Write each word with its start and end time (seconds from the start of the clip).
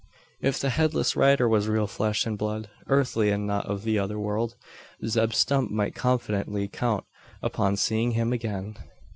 If 0.41 0.59
the 0.59 0.71
headless 0.71 1.15
rider 1.15 1.47
was 1.47 1.67
real 1.67 1.85
flesh 1.85 2.25
and 2.25 2.35
blood 2.35 2.71
earthly 2.87 3.29
and 3.29 3.45
not 3.45 3.67
of 3.67 3.83
the 3.83 3.99
other 3.99 4.17
world 4.17 4.55
Zeb 5.05 5.31
Stump 5.31 5.69
might 5.69 5.93
confidently 5.93 6.67
count 6.67 7.05
upon 7.43 7.77
seeing 7.77 8.13
him 8.13 8.33
again. 8.33 8.77